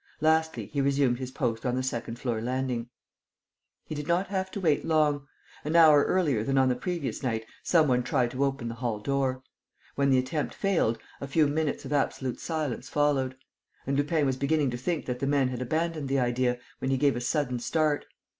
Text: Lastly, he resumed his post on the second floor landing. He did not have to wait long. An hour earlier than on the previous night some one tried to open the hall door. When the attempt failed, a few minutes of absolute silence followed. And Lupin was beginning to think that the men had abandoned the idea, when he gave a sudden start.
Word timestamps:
Lastly, 0.19 0.65
he 0.73 0.81
resumed 0.81 1.19
his 1.19 1.29
post 1.29 1.63
on 1.63 1.75
the 1.75 1.83
second 1.83 2.17
floor 2.17 2.41
landing. 2.41 2.89
He 3.85 3.93
did 3.93 4.07
not 4.07 4.29
have 4.29 4.49
to 4.49 4.59
wait 4.59 4.83
long. 4.83 5.27
An 5.63 5.75
hour 5.75 6.03
earlier 6.05 6.43
than 6.43 6.57
on 6.57 6.69
the 6.69 6.75
previous 6.75 7.21
night 7.21 7.45
some 7.61 7.87
one 7.87 8.01
tried 8.01 8.31
to 8.31 8.43
open 8.43 8.67
the 8.67 8.73
hall 8.73 8.99
door. 8.99 9.43
When 9.93 10.09
the 10.09 10.17
attempt 10.17 10.55
failed, 10.55 10.97
a 11.19 11.27
few 11.27 11.45
minutes 11.45 11.85
of 11.85 11.93
absolute 11.93 12.39
silence 12.39 12.89
followed. 12.89 13.37
And 13.85 13.95
Lupin 13.95 14.25
was 14.25 14.37
beginning 14.37 14.71
to 14.71 14.77
think 14.77 15.05
that 15.05 15.19
the 15.19 15.27
men 15.27 15.49
had 15.49 15.61
abandoned 15.61 16.09
the 16.09 16.17
idea, 16.17 16.57
when 16.79 16.89
he 16.89 16.97
gave 16.97 17.15
a 17.15 17.21
sudden 17.21 17.59
start. 17.59 18.05